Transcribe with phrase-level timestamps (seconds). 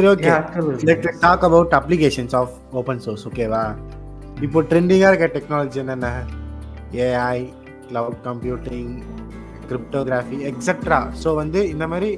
[0.00, 0.28] சரி okay.
[0.88, 3.62] Let talk about applications of open source ஓகேவா
[4.46, 6.08] இப்போ ட்ரெண்டிங்காக இருக்க டெக்னாலஜி என்னென்ன?
[7.06, 7.38] AI
[7.88, 8.92] cloud computing
[9.70, 12.10] cryptography etcetera so வந்து இந்த மாதிரி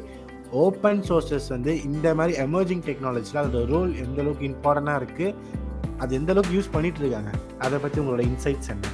[0.64, 5.35] ஓப்பன் சோர்சஸ் வந்து இந்த மாதிரி எமர்ஜிங் டெக்னாலஜியில் அதோட ரோல் எந்த அளவுக்கு இம்பார்ட்டண்ட்டாக இருக்குது
[6.03, 7.30] அது எந்த அளவுக்கு யூஸ் பண்ணிட்டு இருக்காங்க?
[7.64, 8.85] அதை பற்றி உங்களோட இன்சைட்ஸ் என்ன?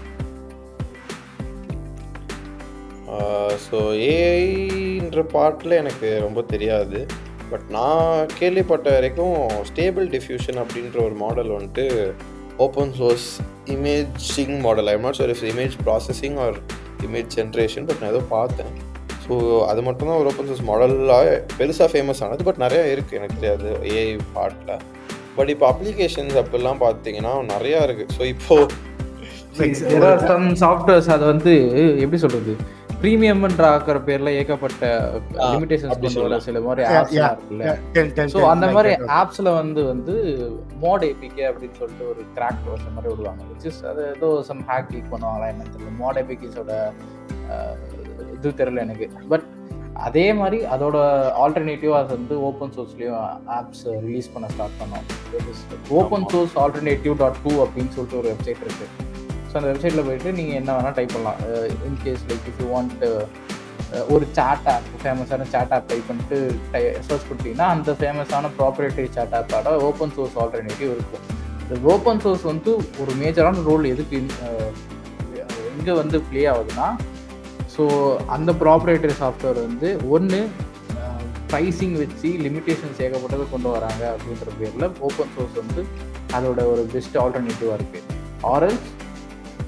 [3.66, 3.78] ஸோ
[4.14, 7.00] ஏஐன்ற பார்ட்டில் எனக்கு ரொம்ப தெரியாது.
[7.50, 11.86] பட் நான் கேள்விப்பட்ட வரைக்கும் ஸ்டேபிள் டிஃப்யூஷன் அப்படின்ற ஒரு மாடல் வந்துட்டு
[12.58, 13.28] open source
[13.66, 16.56] imaging model I not sure if image processing or
[17.04, 18.72] image generation but நான் ஏதோ பார்த்தேன்.
[19.24, 23.70] ஸோ அது மட்டும்தான் ஒரு ஓப்பன் சோர்ஸ் மாடலாக பெருசாக ஃபேமஸ் ஆனது பட் நிறையா இருக்குது எனக்கு தெரியாது
[23.92, 24.80] ஏஐ பார்ட்டில்
[25.36, 28.74] பட் இப்போ அப்ளிகேஷன்ஸ் அப்படிலாம் பார்த்தீங்கன்னா நிறையா இருக்குது ஸோ இப்போது
[30.60, 31.52] சாஃப்ட்வேர்ஸ் are அது வந்து
[32.00, 32.52] எப்படி சொல்கிறது
[33.02, 34.86] ப்ரீமியம்ன்ற ஆக்கிற பேர்ல ஏகப்பட்ட
[35.52, 36.38] லிமிடேஷன்ஸ் கொண்டு.
[36.46, 38.92] சில மாதிரி ஆப்ஸ் ஸோ அந்த மாதிரி.
[39.18, 40.14] ஆப்ஸ்ல வந்து வந்து
[40.84, 44.90] மோட் ஏபிகே அப்படின்னு சொல்லிட்டு ஒரு கிராக் வருஷம் மாதிரி விடுவாங்க விச் இஸ் அது ஏதோ சம் ஹேக்
[44.94, 45.94] லீக் பண்ணுவாங்களா என்னன்னு தெரியல.
[46.02, 46.72] மோட் ஏபிகேஸோட
[48.36, 49.08] இது தெரியல எனக்கு.
[49.32, 49.46] பட்
[50.08, 50.96] அதே மாதிரி அதோட
[51.44, 53.16] ஆல்டர்னேட்டிவா வந்து ஓப்பன் சோர்ஸ்லயும்
[53.58, 55.06] ஆப்ஸ் ரிலீஸ் பண்ண ஸ்டார்ட் பண்ணோம்.
[56.00, 58.86] Open source alternative dot to அப்படின்னு சொல்லிட்டு ஒரு வெப்சைட் இருக்கு.
[59.50, 61.40] ஸோ அந்த வெப்சைட்டில் போயிட்டு நீங்கள் என்ன வேணால் டைப் பண்ணலாம்.
[61.88, 63.02] In case like if you want
[64.14, 66.38] ஒரு சேட் ஆப் ஃபேமஸான சேட் ஆப் டைப் பண்ணிட்டு
[66.72, 71.24] டை சர்ச் கொடுத்தீங்கன்னா அந்த ஃபேமஸான ப்ராப்பரேட்டரி சேட் ஆப்போட ஓப்பன் சோர்ஸ் ஆல்டர்னேட்டிவ் இருக்கும்.
[71.62, 74.68] இந்த ஓப்பன் சோர்ஸ் வந்து ஒரு மேஜரான ரோல் எதுக்கு uh,
[75.72, 76.86] எங்கே வந்து ப்ளே ஆகுதுன்னா
[77.74, 77.82] ஸோ
[78.36, 80.40] அந்த ப்ராப்பரேட்டரி சாஃப்ட்வேர் வந்து ஒன்று
[81.52, 85.84] ப்ரைஸிங் uh, வச்சு லிமிட்டேஷன்ஸ் ஏகப்பட்டது கொண்டு வராங்க அப்படின்ற பேரில் ஓப்பன் சோர்ஸ் வந்து
[86.38, 88.16] அதோட ஒரு பெஸ்ட் ஆல்டர்னேட்டிவாக இருக்குது
[88.54, 88.88] ஆரல்ஸ்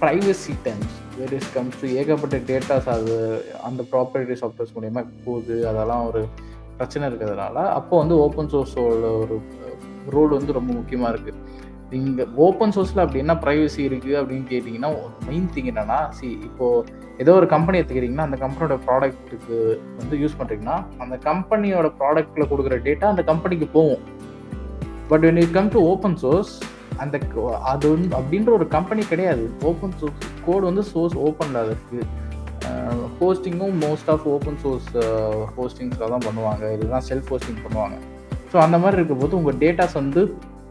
[0.02, 3.14] privacy tends where is comes to ஏகப்பட்ட டேட்டாஸ் அது
[3.62, 6.22] அந்த ப்ராப்பர்ட்டி சாஃப்ட்வேர்ஸ் மூலயமா போகுது அதெல்லாம் ஒரு
[6.76, 9.36] பிரச்சனை இருக்கிறதுனால அப்போ வந்து ஓப்பன் சோர்ஸோட ஒரு
[10.10, 11.40] ரோல் வந்து ரொம்ப முக்கியமாக இருக்குது
[11.90, 14.90] நீங்கள் ஓப்பன் சோர்ஸில் அப்படி என்ன ப்ரைவசி இருக்குது அப்படின்னு கேட்டிங்கன்னா
[15.26, 16.86] மெயின் திங் என்னென்னா சி இப்போது
[17.18, 19.56] ஏதோ ஒரு கம்பெனி எடுத்துக்கிறீங்கன்னா அந்த கம்பெனியோட ப்ராடக்ட்டுக்கு
[19.98, 24.04] வந்து யூஸ் பண்ணுறீங்கன்னா அந்த கம்பெனியோட ப்ராடக்ட்டில் கொடுக்குற டேட்டா அந்த கம்பெனிக்கு போகும்.
[25.08, 26.52] But when you come to open source
[27.02, 27.18] அந்த
[27.72, 29.44] அது வந்து அப்படின்ற ஒரு கம்பெனி கிடையாது.
[29.70, 32.06] ஓப்பன் சோர்ஸ் கோட் வந்து சோர்ஸ் ஓப்பனில் இருக்குது
[33.20, 34.88] ஹோஸ்டிங்கும் மோஸ்ட் ஆஃப் ஓப்பன் சோர்ஸ்
[35.56, 36.64] ஹோஸ்டிங்ஸில் தான் பண்ணுவாங்க.
[36.76, 37.96] இதுதான் செல்ஃப் ஹோஸ்டிங் பண்ணுவாங்க.
[38.52, 40.22] ஸோ அந்த மாதிரி இருக்கும்போது உங்கள் டேட்டாஸ் வந்து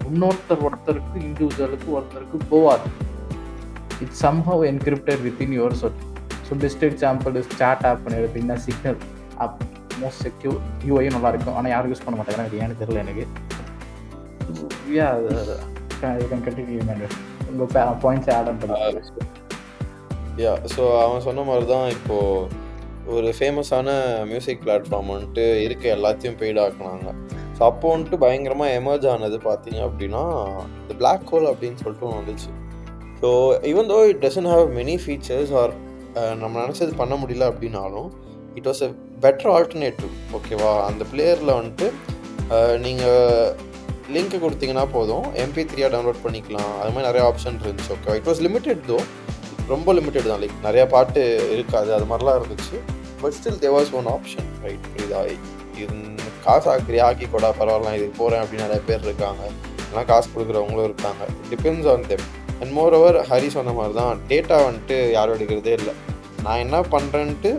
[0.09, 2.89] இன்னொருத்தர் ஒருத்தருக்கு இண்டிவிஜுவலுக்கு ஒருத்தருக்கு போகாது.
[4.03, 5.97] It's somehow encrypted within your சொல்
[6.47, 8.99] so best example is chat app எடுத்தீங்கன்னா சிக்னல்
[9.45, 9.59] ஆப்
[10.03, 11.57] மோஸ்ட் செக்யூர் யூஐயும் நல்லா இருக்கும்.
[11.59, 12.45] ஆனால் யாரும் யூஸ் பண்ண மாட்டாங்க.
[12.49, 13.25] அது ஏன்னு தெரியல எனக்கு.
[14.99, 15.09] யா
[16.21, 16.79] யூ கேன் கண்டினியூ
[17.51, 17.69] உங்கள்
[18.03, 18.99] பாயிண்ட்ஸ் ஆட் பண்ணலாம்
[20.43, 22.67] யா ஸோ அவன் சொன்ன மாதிரி தான் இப்போது
[23.13, 23.89] ஒரு ஃபேமஸான
[24.29, 27.07] மியூசிக் பிளாட்ஃபார்ம் வந்துட்டு இருக்க எல்லாத்தையும் பெய்ட் ஆக்குனாங்க.
[27.55, 30.23] ஸோ அப்போ வந்துட்டு பயங்கரமாக எமர்ஜ் ஆனது பார்த்தீங்க அப்படின்னா
[30.81, 32.49] இந்த Black ஹோல் அப்படின்னு சொல்லிட்டு ஒன்று வந்துச்சு.
[33.21, 33.29] So
[33.71, 35.73] even though it doesn't have many features or
[36.43, 38.09] நம்ம நினச்சது பண்ண முடியல அப்படின்னாலும்
[38.59, 38.89] it was a
[39.25, 41.87] better alternative ஓகேவா அந்த பிளேயரில் வந்துட்டு
[42.85, 43.55] நீங்கள்
[44.15, 45.25] லிங்க் கொடுத்தீங்கன்னா போதும்.
[45.43, 46.71] எம்பி த்ரீயாக டவுன்லோட் பண்ணிக்கலாம்.
[46.81, 48.97] அது மாதிரி நிறைய ஆப்ஷன் இருந்துச்சு ஓகே இட் வாஸ் லிமிட்டெட் தோ
[49.73, 50.41] ரொம்ப லிமிட்டெட் தான்.
[50.43, 51.23] லைக் நிறைய பாட்டு
[51.55, 51.89] இருக்காது.
[51.97, 52.77] அது மாதிரிலாம் இருந்துச்சு.
[53.21, 55.21] But still they was one option right புரியுதா?
[56.45, 59.43] காசு ஆக்கிரி ஆக்கி கூட பரவாயில்ல இதுக்கு போகிறேன் அப்படின்னு நிறைய பேர் இருக்காங்க.
[59.89, 61.23] ஆனால் காசு கொடுக்குறவங்களும் இருக்காங்க.
[61.51, 62.25] Depends on them
[62.59, 65.93] and more over Hari சொன்ன மாதிரி தான் டேட்டா வந்துட்டு யாரும் எடுக்கிறதே இல்லை.
[66.45, 67.51] நான் என்ன பண்ணுறேன்ட்டு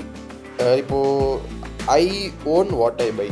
[0.81, 1.39] இப்போது
[2.01, 2.05] I
[2.55, 3.29] own what I buy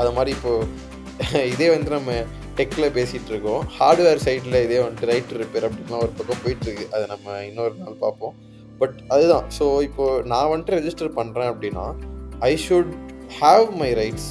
[0.00, 0.90] அது மாதிரி இப்போது
[1.54, 2.12] இதே வந்து நம்ம
[2.58, 6.84] டெக்கில் பேசிகிட்டு இருக்கோம் ஹார்ட்வேர் சைடில் இதே வந்துட்டு ரைட் ரிப்பேர் அப்படின்லாம் ஒரு பக்கம் போயிட்டுருக்கு.
[6.94, 8.34] அதை நம்ம இன்னொரு நாள் பார்ப்போம்.
[8.80, 9.46] பட் அதுதான்.
[9.58, 11.86] ஸோ இப்போது நான் வந்துட்டு ரெஜிஸ்டர் பண்ணுறேன் அப்படின்னா
[12.50, 12.92] I should
[13.40, 14.30] have my rights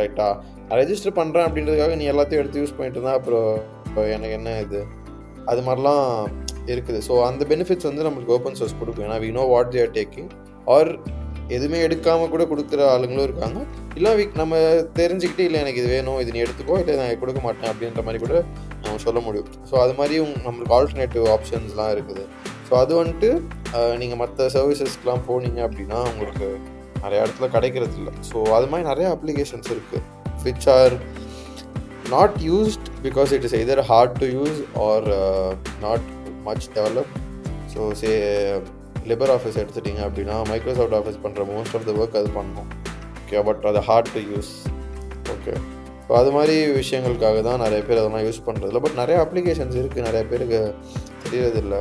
[0.00, 0.28] ரைட்டா
[0.68, 3.50] நான் ரெஜிஸ்டர் பண்ணுறேன் அப்படின்றதுக்காக நீ எல்லாத்தையும் எடுத்து யூஸ் பண்ணிட்டு இருந்தா அப்புறம்
[4.16, 4.80] எனக்கு என்ன இது?
[5.50, 6.06] அது மாதிரிலாம்
[6.72, 7.00] இருக்குது.
[7.08, 9.06] ஸோ அந்த பெனிஃபிட்ஸ் வந்து நம்மளுக்கு ஓப்பன் சோர்ஸ் கொடுக்கும்.
[9.08, 10.30] ஏன்னா we know what they're taking
[10.76, 10.90] or
[11.54, 13.58] எதுவுமே எடுக்காமல் கூட கொடுக்குற ஆளுங்களும் இருக்காங்க.
[13.98, 14.56] இல்லை நம்ம
[15.00, 18.34] தெரிஞ்சுக்கிட்டு இல்லை எனக்கு இது வேணும் இது நீ எடுத்துக்கோ இல்லை நான் கொடுக்க மாட்டேன் அப்படின்ற மாதிரி கூட
[18.84, 19.50] நம்ம சொல்ல முடியும்.
[19.70, 20.16] ஸோ அது மாதிரி
[20.46, 22.24] நம்மளுக்கு ஆல்டர்னேட்டிவ் ஆப்ஷன்ஸ்லாம் இருக்குது.
[22.68, 23.30] ஸோ அது வந்துட்டு
[24.02, 26.48] நீங்கள் மற்ற சர்வீசஸ்க்கெலாம் போனீங்க அப்படின்னா உங்களுக்கு
[27.04, 28.12] நிறைய இடத்துல கிடைக்கிறது இல்லை.
[28.30, 30.02] ஸோ அது மாதிரி நிறைய அப்ளிகேஷன்ஸ் இருக்குது
[30.46, 30.96] which are
[32.14, 35.06] not used because it is either hard to use or
[35.86, 36.08] not
[36.48, 37.12] much develop
[37.74, 38.10] so say
[39.10, 42.68] Libre office எடுத்துட்டீங்க அப்படின்னா மைக்ரோசாஃப்ட் ஆஃபீஸ் பண்ணுற மோஸ்ட் ஆஃப் த ஒர்க் அது பண்ணணும்
[43.22, 44.52] ஓகே பட் அது hard to use
[45.34, 45.54] okay
[46.08, 50.22] so அது மாதிரி விஷயங்களுக்காக தான் நிறைய பேர் அதெல்லாம் யூஸ் பண்ணுறதில்ல பட் நிறைய அப்ளிகேஷன்ஸ் இருக்குது நிறைய
[50.32, 50.60] பேருக்கு
[51.24, 51.76] தெரியறதில்ல.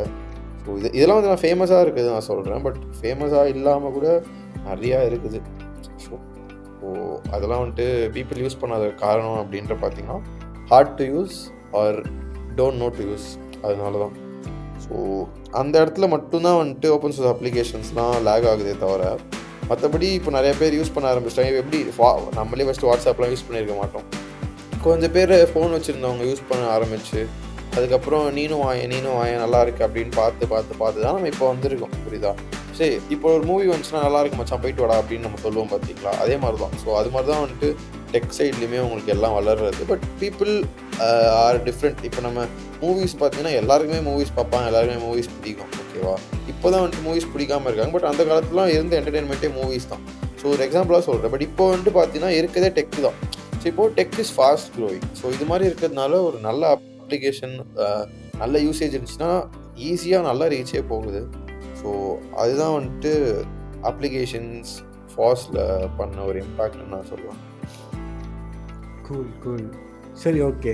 [0.64, 4.08] ஸோ இது இதெல்லாம் வந்து நான் ஃபேமஸாக இருக்குது நான் சொல்கிறேன் பட் ஃபேமஸாக இல்லாமல் கூட
[4.70, 5.40] நிறையா இருக்குது.
[6.06, 6.12] ஸோ
[6.80, 6.88] ஸோ
[7.36, 10.18] அதெல்லாம் வந்துட்டு பீப்புள் யூஸ் பண்ணாத காரணம் அப்படின்ற பார்த்தீங்கன்னா
[10.72, 11.38] hard to use
[11.82, 12.00] or
[12.60, 13.28] don't know to use
[13.68, 14.16] அதனால தான்
[14.86, 14.96] ஸோ
[15.52, 19.04] அந்த இடத்துல மட்டும்தான் வந்துட்டு ஓப்பன் சோர்ஸ் அப்ளிகேஷன்ஸ்லாம் லேக் ஆகுதே தவிர
[19.70, 21.54] மற்றபடி இப்போ நிறைய பேர் யூஸ் பண்ண ஆரம்பிச்சிட்டாங்க.
[21.56, 24.06] எப்படி வா- நம்மளே ஃபஸ்ட்டு வாட்ஸ்அப்லாம் யூஸ் பண்ணியிருக்க மாட்டோம்.
[24.84, 27.22] கொஞ்சம் பேர் ஃபோன் வச்சுருந்தவங்க யூஸ் பண்ண ஆரம்பிச்சு
[27.72, 31.96] அதுக்கப்புறம் நீனும் வாய நீனும் வாய நல்லா இருக்கு அப்படின்னு பார்த்து பார்த்து பார்த்து தான் நம்ம இப்போ வந்திருக்கோம்.
[32.04, 32.32] புரியுதா?
[32.72, 36.12] சரி இப்போ ஒரு மூவி வந்துச்சுன்னா நல்லா இருக்கு மச்சான் போயிட்டு வாடா அப்படின்னு நம்ம சொல்லுவோம் பார்த்தீங்களா?
[36.18, 37.70] அதே மாதிரி தான் ஸோ அது மாதிரி தான் வந்துட்டு
[38.16, 39.82] டெக் சைட்லேயுமே உங்களுக்கு எல்லாம் வளர்றது.
[39.92, 40.54] பட் பீப்புள்
[41.44, 42.46] ஆர் டிஃப்ரெண்ட் இப்போ நம்ம
[42.84, 44.66] மூவிஸ் பார்த்தீங்கன்னா எல்லாருக்குமே மூவிஸ் பார்ப்பாங்க.
[44.72, 45.72] எல்லாருக்குமே மூவிஸ் பிடிக்கும்.
[45.84, 46.16] ஓகேவா
[46.54, 47.94] இப்போ தான் வந்துட்டு மூவிஸ் பிடிக்காம இருக்காங்க.
[47.98, 50.04] பட் அந்த காலத்துலாம் இருந்த என்டர்டெயின்மெண்ட்டே மூவிஸ் தான்.
[50.40, 53.20] ஸோ ஒரு எக்ஸாம்பிளாக சொல்கிறேன் பட் இப்போ வந்துட்டு பார்த்தீங்கன்னா இருக்கதே டெக் தான்.
[53.60, 58.04] ஸோ இப்போ tech is fast growing so இது மாதிரி இருக்கிறதுனால ஒரு நல்ல அப்ளிகேஷன் uh,
[58.42, 59.32] நல்ல யூசேஜ் இருந்துச்சுன்னா
[59.90, 61.22] ஈஸியாக நல்லா ரீச்சே போகுது.
[61.80, 61.90] ஸோ
[62.42, 63.14] அதுதான் வந்துட்டு
[63.90, 64.72] அப்ளிகேஷன்ஸ்
[65.14, 65.60] ஃபாஸ்டில்
[66.00, 67.40] பண்ண ஒரு இம்பேக்ட்னு நான் சொல்லுவேன்.
[69.08, 69.66] கூல் கூல்
[70.24, 70.74] சரி ஓகே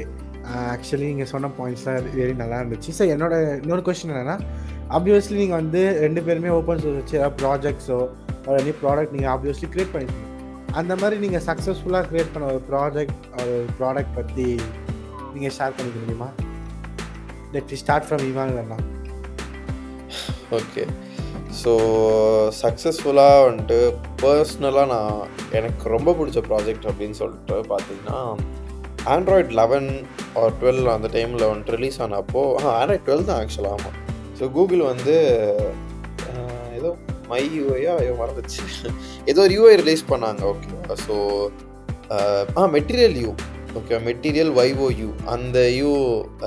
[0.73, 2.91] ஆக்சுவலி நீங்கள் சொன்ன பாயிண்ட்ஸ்லாம் வெரி நல்லா இருந்துச்சு.
[2.97, 3.33] சார் என்னோட
[3.63, 4.37] இன்னொரு கொஸ்டின் என்னென்னா
[4.97, 7.99] ஆப்வியஸ்லி நீங்கள் வந்து ரெண்டு பேருமே ஓப்பன் சோர்ஸ் வச்சு ஏதாவது ப்ராஜெக்ட்ஸோ
[8.47, 10.29] ஒரு எனி ப்ராடக்ட் நீங்கள் ஆப்வியஸ்லி க்ரியேட் பண்ணிருக்கீங்க.
[10.79, 14.47] அந்த மாதிரி நீங்கள் சக்ஸஸ்ஃபுல்லாக க்ரியேட் பண்ண ஒரு ப்ராஜெக்ட் ஒரு ப்ராடக்ட் பற்றி
[15.33, 16.29] நீங்கள் ஷேர் பண்ணிக்க முடியுமா?
[17.55, 18.53] Let start from Ivan
[20.59, 20.83] okay
[21.51, 21.71] so
[22.61, 23.77] சக்ஸஸ்ஃபுல்லாக வந்துட்டு
[24.21, 25.17] பர்சனலாக நான்
[25.51, 28.19] எனக்கு ரொம்ப பிடிச்ச ப்ராஜெக்ட் அப்படின்னு சொல்லிட்டு பார்த்தீங்கன்னா
[29.07, 29.89] ஆண்ட்ராய்ட் லெவன்
[30.37, 32.43] ஆர் டுவெல் அந்த டைமில் வந்துட்டு ரிலீஸ் ஆனப்போ
[32.73, 33.97] ஆண்ட்ராய்ட் டுவெல் தான் ஆக்சுவலாக ஆமாம்
[34.39, 35.15] ஸோ கூகுள் வந்து
[36.73, 36.91] ஏதோ
[37.29, 38.63] மை யூஐயா ஐயோ மறந்துச்சு.
[39.25, 41.15] ஏதோ ஒரு யூஐ ரிலீஸ் பண்ணாங்க ஓகேவா so
[42.57, 43.29] uh material you
[43.73, 45.91] okay material vivo you அந்த யூ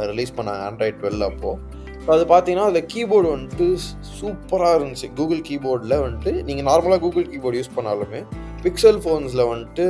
[0.06, 1.60] ரிலீஸ் பண்ணாங்க ஆண்ட்ராய்ட் டுவெல் அப்போது
[2.12, 3.66] அது பார்த்தீங்கன்னா அதில் கீபோர்டு வந்துட்டு
[4.18, 5.08] சூப்பராக இருந்துச்சு.
[5.18, 8.20] கூகுள் கீபோர்டில் வந்துட்டு நீங்கள் நார்மலாக கூகுள் கீபோர்டு யூஸ் பண்ணாலுமே
[8.64, 9.84] பிக்சல் ஃபோன்ஸில் வந்துட்டு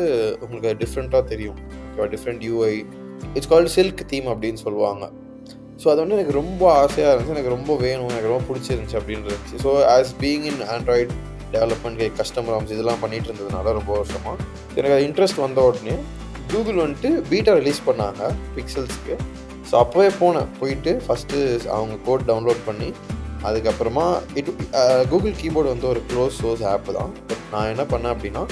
[0.44, 1.58] உங்களுக்கு டிஃப்ரெண்ட்டாக தெரியும்.
[1.88, 2.74] ஓகேவா different UI
[3.36, 5.04] it's called silk theme அப்படின்னு சொல்லுவாங்க.
[5.82, 7.36] ஸோ அது வந்து எனக்கு ரொம்ப ஆசையாக இருந்துச்சு.
[7.36, 8.10] எனக்கு ரொம்ப வேணும்.
[8.12, 9.58] எனக்கு ரொம்ப பிடிச்சிருந்துச்சி அப்படின்னு இருந்துச்சு.
[9.64, 11.14] So as being in Android
[11.54, 14.36] development customer ROMs இதெல்லாம் பண்ணிட்டு இருந்ததுனால ரொம்ப வருஷமாக
[14.78, 15.96] எனக்கு அது இன்ட்ரெஸ்ட் வந்த உடனே
[16.52, 18.22] கூகுள் வந்துட்டு பீட்டா ரிலீஸ் பண்ணாங்க
[18.56, 19.16] பிக்சல்ஸ்க்கு
[19.74, 20.50] ஸோ அப்போவே போனேன்.
[20.58, 21.38] போயிட்டு ஃபஸ்ட்டு
[21.76, 22.88] அவங்க கோட் டவுன்லோட் பண்ணி
[23.46, 24.04] அதுக்கப்புறமா
[24.40, 24.50] இட்
[25.12, 27.10] கூகுள் கீபோர்டு வந்து ஒரு க்ளோஸ் சோர்ஸ் ஆப் தான்.
[27.28, 28.42] பட் நான் என்ன பண்ணேன் அப்படின்னா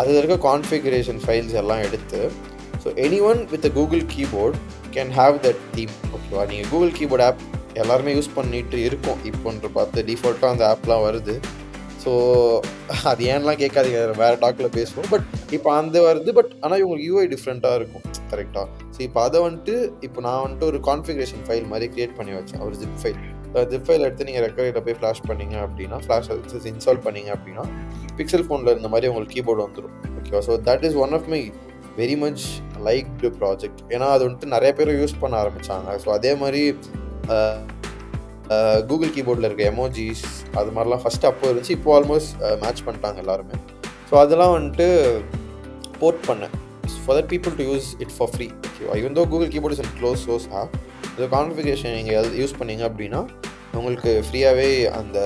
[0.00, 2.20] அதில் இருக்க கான்ஃபிகரேஷன் ஃபைல்ஸ் எல்லாம் எடுத்து
[2.82, 4.58] so any one with Google keyboard
[4.96, 7.40] can have that theme ஓகேவா நீங்கள் கூகுள் கீபோர்ட் ஆப்
[7.82, 9.22] எல்லாருமே யூஸ் பண்ணிட்டு இருக்கோம்.
[9.30, 11.36] இப்போன்ற பார்த்து டிஃபால்ட்டாக அந்த ஆப்லாம் வருது.
[12.04, 12.12] ஸோ
[13.10, 15.08] அது ஏன்லாம் கேட்காதீங்க வேறு டாக்கில் பேசுவோம்.
[15.14, 18.04] பட் இப்போ அந்த வருது பட் ஆனால் இவங்களுக்கு யூஐ டிஃப்ரெண்ட்டாக இருக்கும்.
[18.32, 19.74] கரெக்டாக ஸோ இப்போ அதை வந்துட்டு
[20.06, 22.62] இப்போ நான் வந்துட்டு ஒரு கான்ஃபிகரேஷன் ஃபைல் மாதிரி கிரியேட் பண்ணி வச்சேன்.
[22.68, 23.18] ஒரு ஜிப் ஃபைல்
[23.72, 26.28] ஜிப் ஃபைல் எடுத்து நீங்கள் ரெக்கார்டில் போய் ஃப்ளாஷ் பண்ணீங்க அப்படின்னா ஃப்ளாஷ்
[26.72, 27.64] இன்ஸ்டால் பண்ணீங்க அப்படின்னா
[28.18, 31.40] பிக்சல் ஃபோனில் இருந்த மாதிரி உங்களுக்கு கீபோர்டு வந்துடும் ஓகேவா so that is one of my
[32.00, 32.44] very much
[32.88, 36.62] liked project ஏன்னா அது வந்துட்டு நிறைய பேர் யூஸ் பண்ண ஆரம்பித்தாங்க ஸோ அதே மாதிரி
[38.90, 40.24] கூகுள் கீபோர்டில் இருக்க எமோஜிஸ்
[40.60, 43.58] அது மாதிரிலாம் ஃபஸ்ட்டு அப்போ இருந்துச்சு இப்போ ஆல்மோஸ்ட் மேட்ச் பண்ணிட்டாங்க எல்லாருமே.
[44.10, 44.86] ஸோ அதெல்லாம் வந்துட்டு
[46.02, 46.54] போர்ட் பண்ணேன்.
[47.04, 49.94] For that people to use it for free ஓகேவா even though Google keyboard is and
[50.00, 50.74] close source app
[51.14, 53.22] இந்த கான்ஃபிகேஷன் நீங்கள் யூஸ் பண்ணீங்க அப்படின்னா
[53.78, 54.68] உங்களுக்கு ஃப்ரீயாகவே
[55.00, 55.18] அந்த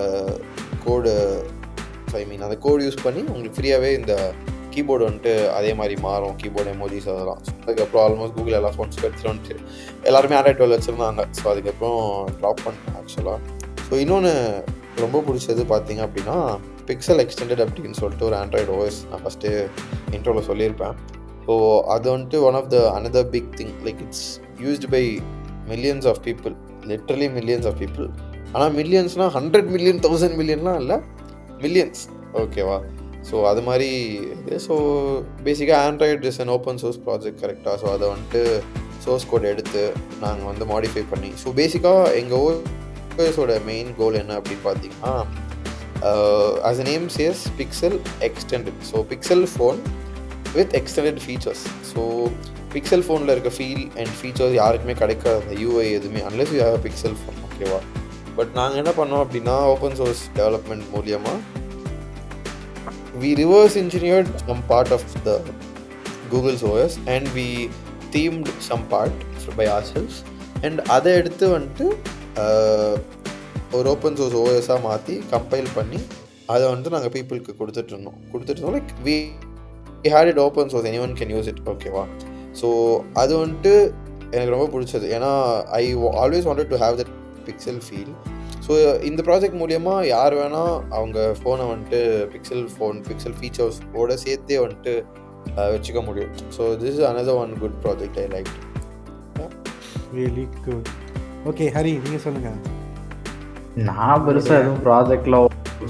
[0.87, 1.13] கோடு
[2.21, 4.15] ஐ மீன் அந்த கோடு யூஸ் பண்ணி உங்களுக்கு ஃப்ரீயாகவே இந்த
[4.75, 6.35] கீபோர்டு வந்துட்டு அதே மாதிரி மாறும்.
[6.41, 7.41] கீபோர்டு எமோஜிஸ் அதெல்லாம்.
[7.65, 9.57] அதுக்கப்புறம் ஆல்மோஸ்ட் கூகுள் எல்லா ஃபோன்ஸ்க்கு எடுத்துகிட்டு வந்துட்டு
[10.09, 11.25] எல்லாருமே ஆண்ட்ராய்ட் டுவெல் வச்சுருந்தாங்க.
[11.39, 12.01] ஸோ அதுக்கப்புறம்
[12.41, 12.92] ட்ராப் பண்ணிட்டேன்.
[13.13, 13.41] ஆக்சுவலாக
[13.87, 14.33] ஸோ இன்னொன்று
[15.05, 16.37] ரொம்ப பிடிச்சது பார்த்தீங்க அப்படின்னா
[16.89, 19.51] பிக்சல் எக்ஸ்டெண்டட் அப்படின்னு சொல்லிட்டு ஒரு ஆண்ட்ராய்டு ஓஎஸ் நான் ஃபஸ்ட்டு
[20.17, 20.95] இன்ட்ரோவில் சொல்லியிருப்பேன்.
[21.47, 21.55] ஸோ
[21.95, 24.27] அது வந்துட்டு one of the another big thing like it's
[24.65, 25.03] used by
[25.73, 26.55] millions of people
[26.93, 28.09] literally millions of people
[28.55, 30.99] ஆனால் மில்லியன்ஸ்னால் ஹண்ட்ரட் மில்லியன் தௌசண்ட் மில்லியன்லாம் இல்லை
[31.65, 32.03] மில்லியன்ஸ்
[32.43, 32.79] ஓகேவா
[33.31, 33.89] ஸோ அது மாதிரி
[34.35, 34.55] இது.
[34.67, 34.75] ஸோ
[35.47, 38.43] பேசிக்காக Android is an open source project கரெக்டாக ஸோ அதை வந்துட்டு
[39.05, 39.83] சோர்ஸ் கோட் எடுத்து
[40.25, 41.31] நாங்கள் வந்து மாடிஃபை பண்ணி.
[41.43, 42.43] ஸோ பேசிக்காக எங்கள்
[43.15, 45.15] ஓஎஸோட மெயின் கோல் என்ன அப்படின்னு பார்த்தீங்கன்னா
[46.69, 47.97] as a name says Pixel
[48.29, 49.79] extended so Pixel phone
[50.57, 52.03] with extended features so
[52.75, 57.17] Pixel ஃபோனில் இருக்க ஃபீல் அண்ட் ஃபீச்சர்ஸ் யாருக்குமே கிடைக்காது அந்த யூஐ எதுவுமே unless you have Pixel
[57.23, 57.81] phone ஓகேவா
[58.37, 61.41] பட் நாங்கள் என்ன பண்ணோம் அப்படின்னா ஓப்பன் சோர்ஸ் டெவலப்மெண்ட் மூலியமாக
[63.15, 65.35] we reverse engineered some part of the
[66.31, 67.47] Google's OS and we
[68.11, 69.03] themed some by
[69.67, 70.17] our ourselves.
[70.63, 71.87] And அதை எடுத்து வந்துட்டு
[73.77, 76.01] ஒரு ஓப்பன் சோர்ஸ் ஓஎஸாக மாற்றி கம்பைல் பண்ணி
[76.53, 78.77] அதை வந்துட்டு நாங்கள் பீப்புளுக்கு கொடுத்துட்ருந்தோம் கொடுத்துட்ருந்தோம் கொடுத்துட்டு இருந்தோம்.
[78.77, 79.17] Like we
[80.15, 82.05] had it open source any one can use it ஓகேவா
[82.61, 82.69] ஸோ
[83.23, 83.73] அது வந்துட்டு
[84.35, 85.07] எனக்கு ரொம்ப பிடிச்சது.
[85.17, 85.31] ஏன்னா
[85.81, 85.85] I
[86.23, 87.13] always wanted to have that
[87.49, 88.13] Pixel feel
[88.67, 88.73] so
[89.11, 92.01] இந்த ப்ராஜெக்ட் மூலியமாக யார் வேணால் அவங்க ஃபோனை வந்துட்டு
[92.35, 93.79] பிக்சல் ஃபோன் பிக்சல் ஃபீச்சர்ஸ்
[94.25, 94.95] சேர்த்தே வந்துட்டு
[95.75, 96.35] வச்சுக்க முடியும்.
[96.57, 98.53] So this is another one good project I like
[100.19, 100.91] really good
[101.51, 102.51] okay Hari நீங்க சொல்லுங்க.
[103.89, 105.37] நான் பெருசாக எதுவும் ப்ராஜெக்டில்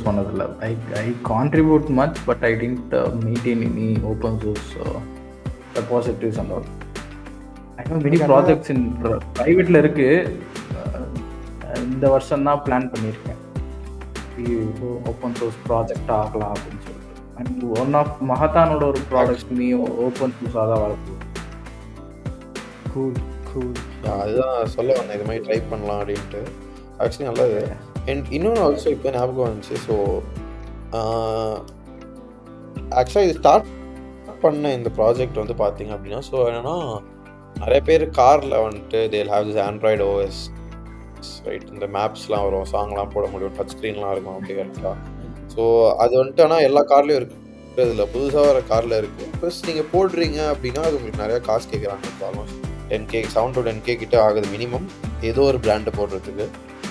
[0.04, 2.94] சொன்னதில்லை I I contribute much but I tend
[3.25, 4.71] maintain any open source
[5.78, 6.68] repositories and all
[7.80, 8.87] I have many projects in
[9.38, 10.38] ப்ரைவேட்டில் இருக்குது
[11.92, 13.38] இந்த வருஷம் தான் பிளான் பண்ணியிருக்கேன்.
[15.11, 17.12] ஓப்பன் சோர்ஸ் ப்ராஜெக்ட் ஆகலாம் அப்படின்னு சொல்லிட்டு.
[17.40, 19.68] அண்ட் ஒன் ஆஃப் மஹத்தானோட ஒரு ப்ராடக்ட் மீ
[20.06, 21.21] ஓப்பன் சோர்ஸாக தான் வரப்போகுது
[22.94, 23.21] கூல்
[23.52, 23.73] கூல்
[24.16, 26.42] அதுதான் சொல்ல வந்தேன் இது மாதிரி ட்ரை பண்ணலாம் அப்படின்ட்டு.
[26.99, 27.61] ஆக்சுவலி நல்லது.
[28.11, 29.97] அண்ட் இன்னொன்று ஆல்சோ இப்போ ஞாபகம் வந்துச்சு ஸோ
[32.99, 33.68] ஆக்சுவலாக இது ஸ்டார்ட்
[34.42, 36.76] பண்ண இந்த ப்ராஜெக்ட் வந்து பார்த்தீங்க அப்படின்னா ஸோ என்னன்னா
[37.61, 40.40] நிறைய பேர் காரில் வந்துட்டு they'll have this Android OS
[41.47, 44.97] right இந்த மேப்ஸ்லாம் வரும் சாங்லாம் போட முடியும் டச் ஸ்க்ரீன்லாம் இருக்கும் அப்படி கரெக்டாக
[45.54, 45.62] ஸோ
[45.97, 47.38] அது வந்துட்டு ஆனால் எல்லா கார்லேயும் இருக்கு
[47.76, 52.62] இதில் புதுசாக வர காரில் இருக்குது ப்ளஸ் நீங்கள் போடுறீங்க அப்படின்னா அது உங்களுக்கு நிறையா காசு கேட்குறாங்க almost
[52.91, 54.87] ten K seven to ten K கிட்ட ஆகுது மினிமம்
[55.31, 56.47] ஏதோ ஒரு பிராண்டை போடுறதுக்கு.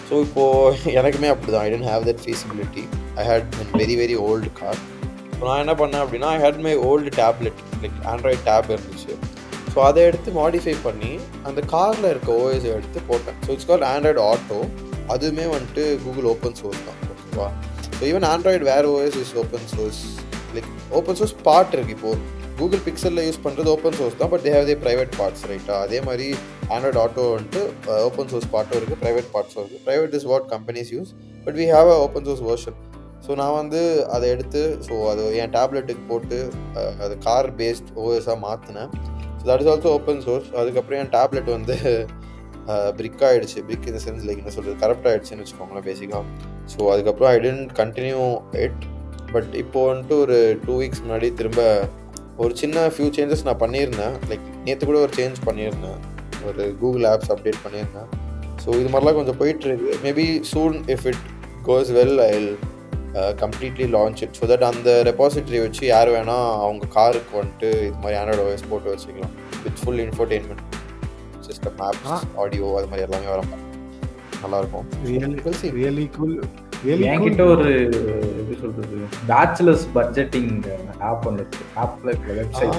[0.08, 2.84] ஸோ இப்போது எனக்குமே அப்படி தான் I tend have that feasibility
[3.22, 3.48] I had
[3.82, 4.80] very very old car
[5.36, 9.14] so நான் என்ன பண்ணேன் அப்படின்னா I had my old tablet like Android tab இருந்துச்சு.
[9.74, 11.12] ஸோ அதை எடுத்து மாடிஃபை பண்ணி
[11.50, 13.38] அந்த காரில் இருக்க ஓஎஸ் எடுத்து போட்டேன்.
[13.46, 14.60] So it's call Android Auto
[15.16, 17.00] அதுவுமே வந்துட்டு கூகுள் ஓப்பன் சோர்ஸ் தான்.
[17.14, 17.48] ஓகேவா
[17.98, 20.02] ஸோ ஈவன் ஆண்ட்ராய்டு வேறு OS is open source
[20.56, 20.70] like
[21.00, 22.22] open source part இருக்குது இப்போது
[22.58, 26.00] கூகுள் பிக்சலில் யூஸ் பண்ணுறது ஓப்பன் சோர்ஸ் தான் but they have they private parts ரைட்டா அதே
[26.02, 26.28] மாதிரி
[26.70, 27.62] ஆண்ட்ராய்ட் ஆட்டோ வந்துட்டு
[28.06, 31.12] ஓப்பன் சோர்ஸ் பார்ட்டும் இருக்குது ப்ரைவேட் பார்ட்ஸும் இருக்குது private is what companies use
[31.46, 32.78] but we have a open source version
[33.26, 33.82] so நான் வந்து
[34.12, 36.40] அதை எடுத்து ஸோ அது என் டேப்லெட்டுக்கு போட்டு
[37.04, 38.90] அது கார் பேஸ்ட் ஓஎஸாக மாற்றினேன்
[39.38, 41.76] so that is also open source அதுக்கப்புறம் என் டேப்லெட் வந்து
[42.98, 46.24] பிரிக் ஆகிடுச்சு பிரிக் இந்த சென்ஸ் லைக் என்ன சொல்கிறது கரெக்ட் ஆகிடுச்சுன்னு வச்சுக்கோங்களேன் பேசிக்காக
[46.74, 48.20] ஸோ அதுக்கப்புறம் I tend continue
[48.66, 48.84] it
[49.32, 51.62] but இப்போ வந்துட்டு ஒரு டூ வீக்ஸ் முன்னாடி திரும்ப
[52.42, 54.16] ஒரு சின்ன ஃபியூ சேஞ்சஸ் நான் பண்ணியிருந்தேன்.
[54.30, 56.00] லைக் நேற்று கூட ஒரு சேஞ்ச் பண்ணியிருந்தேன்.
[56.50, 58.10] ஒரு கூகுள் ஆப்ஸ் அப்டேட் பண்ணியிருந்தேன்.
[58.64, 61.24] ஸோ இது மாதிரிலாம் கொஞ்சம் போயிட்டுருக்கு maybe soon if it
[61.68, 62.34] goes well I
[63.44, 68.18] completely launch it so that அந்த ரெபாசிட்டரி வச்சு யார் வேணால் அவங்க காருக்கு வந்துட்டு இது மாதிரி
[68.22, 69.36] ஆண்ட்ராய்டு ஓஎஸ் போட்டு வச்சுக்கலாம்.
[69.66, 70.66] With full infotainment
[71.48, 73.42] system apps audio அது மாதிரி எல்லாமே வர
[74.44, 74.88] நல்லாயிருக்கும்.
[75.10, 75.40] ரியலி
[75.80, 76.36] ரியலி கூல்
[76.90, 77.72] என்கிட்ட ஒரு
[78.40, 80.54] எப்படி சொல்றது பேச்சுலர்ஸ் பட்ஜெட்டிங்
[81.10, 81.66] ஆப் ஒன்று இருக்கு.
[81.84, 82.74] ஆப்ல வெப்சைட்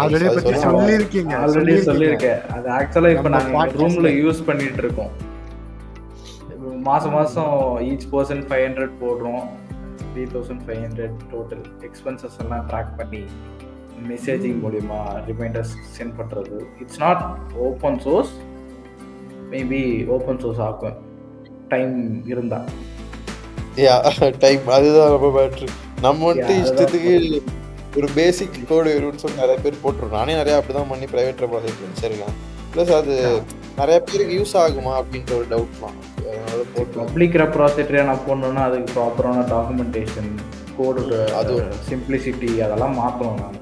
[0.00, 1.32] ஆல்ரெடி பத்தி சொல்லியிருக்கீங்க.
[1.44, 2.42] ஆல்ரெடி சொல்லியிருக்கேன்.
[2.56, 5.12] அது ஆக்சுவலா இப்போ நாங்க ரூம்ல யூஸ் பண்ணிட்டு இருக்கோம்.
[6.52, 7.56] இப்ப மாசம் மாசம்
[7.88, 9.42] ஈச் பர்சன் ஃபைவ் ஹண்ட்ரட் போடுறோம்.
[10.12, 13.24] Three thousand five hundred total expenses எல்லாம் ட்ராக் பண்ணி
[14.12, 16.56] மெசேஜிங் மூலியமா ரிமைண்டர்ஸ் சென்ட் பண்றது.
[16.82, 17.22] It's not
[17.68, 18.34] open source
[19.52, 19.82] maybe
[20.16, 20.98] open source ஆகும்.
[21.70, 21.96] டைம்
[22.26, 22.60] இருந்தா.
[24.40, 25.66] டைம் அதுதான் ரொம்ப பேட்ரு
[26.02, 27.12] நம்ம வந்துட்டு இஷ்டத்துக்கு
[27.96, 32.34] ஒரு பேசிக் கோடு வரும்னு சொல்லி நிறைய பேர் போட்டுரும் நானே நிறைய அப்படிதான் பண்ணி ப்ரைவேட் ரெபாசிட் வச்சிருக்கேன்.
[32.72, 33.14] ப்ளஸ் அது
[33.78, 39.44] நிறைய பேருக்கு யூஸ் ஆகுமா அப்படின்ற ஒரு டவுட்லாம் அதனால போட்டு பப்ளிக் ரெப்ராசிட்டரியா நான் போடணும்னா அதுக்கு ப்ராப்பரான
[39.52, 40.30] டாக்குமெண்டேஷன்
[40.78, 41.02] கோடு
[41.38, 41.54] அது
[41.88, 43.58] சிம்பிளிசிட்டி அதெல்லாம் மாற்றணும் நான்.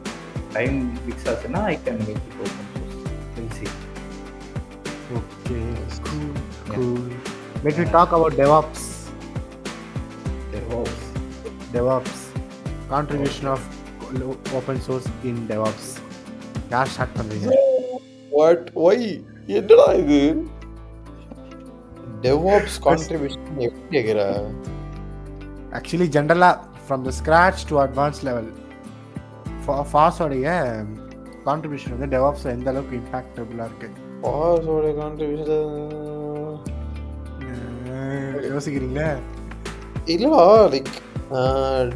[0.55, 2.71] டைம் ஃபிக்ஸ் ஆச்சுன்னா I can make it open
[3.53, 3.75] source
[5.19, 5.59] okay
[7.57, 8.83] cool cool let we talk about DevOps.
[11.73, 12.15] DevOps.
[12.89, 13.63] Contribution of
[14.55, 15.87] open source in DevOps.
[16.71, 17.49] யார் ஸ்டார்ட் பண்றீங்க
[18.33, 19.05] வாட் ஒய்
[19.57, 20.21] என்னடா இது?
[22.21, 24.21] டெவாப்ஸ் கான்ட்ரிபியூஷன் எப்படி கேக்குற?
[25.73, 26.51] ஆக்சுவலி ஜென்ரலா
[26.85, 28.49] from the scratch to advance level
[29.93, 30.49] ஃபாஸோடைய
[31.47, 33.89] contribution வந்து DevOps எந்த அளவுக்கு இம்பாக்டபுளாக இருக்கு?
[34.23, 36.16] பாஸோட கான்ட்ரிபியூஷன் அஹ்
[38.51, 39.09] யோசிக்கிறீங்களா?
[40.15, 40.43] இல்லைடா
[40.75, 40.95] லைக்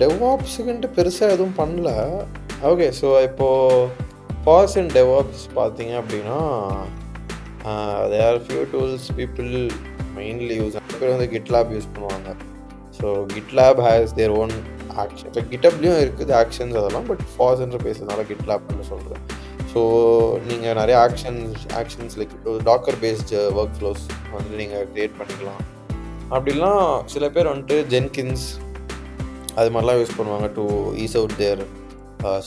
[0.03, 1.91] டெவாப்ஸுக்குன்ட்டு பெருசாக எதுவும் பண்ணல.
[2.71, 4.09] ஓகே ஸோ இப்போது
[4.47, 6.39] பாஸ் அண்ட் டெவாப்ஸ் பார்த்தீங்க அப்படின்னா
[8.13, 9.51] there few tools people
[10.19, 12.31] mainly use பேர் வந்து கிட்லாப் யூஸ் பண்ணுவாங்க.
[12.99, 14.55] So GitLab has their own
[15.03, 19.25] action இப்போ கிட்டப்லேயும் இருக்குது ஆக்ஷன்ஸ் அதெல்லாம் பட் ஃபாஸ்ன்ற பேசுறதுனால கிட்லாப்னு சொல்கிறேன்
[19.73, 19.81] ஸோ
[20.49, 22.35] நீங்கள் நிறைய actions actions like
[22.71, 23.43] Docker based
[23.79, 24.03] workflows
[24.37, 25.63] வந்து நீங்கள் க்ரியேட் பண்ணிக்கலாம்.
[26.37, 28.47] அப்படிலாம் சில பேர் வந்துட்டு ஜென்கின்ஸ்
[29.59, 30.65] அது மாதிரிலாம் யூஸ் பண்ணுவாங்க to
[31.05, 31.63] ease out their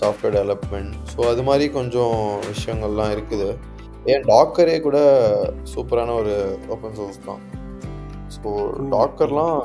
[0.01, 2.17] software development so அது மாதிரி கொஞ்சம்
[2.51, 3.49] விஷயங்கள்லாம் இருக்குது.
[4.11, 4.97] ஏன் டாக்கரே கூட
[5.73, 6.35] சூப்பரான ஒரு
[6.73, 7.41] ஓப்பன் சோர்ஸ் தான்.
[8.35, 8.49] So
[8.95, 9.59] டாக்கர்லாம்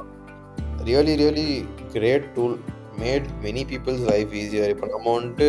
[0.88, 1.48] really really
[1.94, 2.56] great tool
[3.02, 5.48] made many people's life easier இப்போ நம்ம வந்துட்டு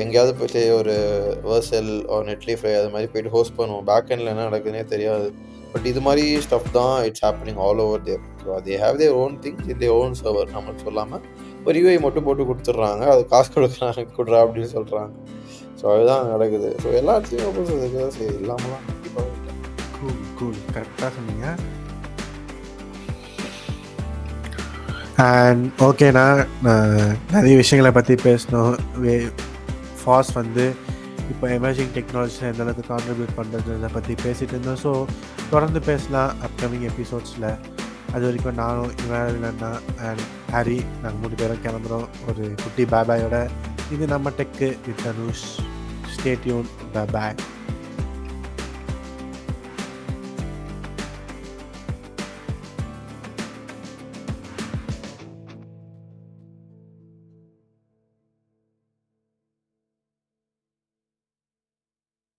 [0.00, 0.94] எங்கேயாவது போயிட்டு ஒரு
[1.50, 1.92] வேர்செல்
[2.30, 3.84] நெட்லிஃபை அது மாதிரி போயிட்டு ஹோஸ்ட் பண்ணுவோம்.
[3.90, 5.28] பேக் எண்டில் என்ன நடக்குதுன்னே தெரியாது.
[5.72, 9.34] பட் இது மாதிரி ஸ்டஃப் தான் it's happening all over there so they have their own
[9.44, 11.24] things in they own server நம்மளுக்கு சொல்லாமல்
[11.68, 13.06] ஒரு யூஐ மட்டும் போட்டு கொடுத்துட்றாங்க.
[13.14, 15.12] அது காசு கொடுக்குறாங்க கொடுறா அப்படின்னு சொல்கிறாங்க
[15.80, 16.68] ஸோ அதுதான் நடக்குது.
[16.82, 18.86] ஸோ எல்லாத்தையும் இடத்துலையும் இருக்குது சரி இல்லாமலாம்
[19.96, 21.46] கூல் கூல் கரெக்டாக சொன்னீங்க.
[25.26, 26.24] அண்ட் ஓகேண்ணா
[27.34, 28.74] நிறைய விஷயங்களை பற்றி பேசணும்.
[30.06, 30.64] வே ஃபாஸ் வந்து
[31.30, 34.78] இப்போ எமர்ஜிங் டெக்னாலஜியில் எந்த அளவுக்கு கான்ட்ரிபியூட் பண்ணுறதுன்றதை பற்றி பேசிகிட்டு இருந்தோம்.
[34.82, 34.90] ஸோ
[35.52, 37.48] தொடர்ந்து பேசலாம் அப்கமிங் எபிசோட்ஸில்
[38.12, 39.58] அது வரைக்கும் நானும் இவன்
[40.08, 40.22] அண்ட்
[40.54, 42.06] ஹாரி நாங்கள் மூணு பேரும் கிளம்புறோம்.
[42.28, 43.48] ஒரு குட்டி பாபாயோட
[43.94, 45.46] இது நம்ம tech with Dhanush.
[46.14, 46.70] Stay tuned
[47.16, 47.36] bye